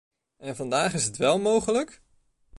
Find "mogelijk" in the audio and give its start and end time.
1.39-2.01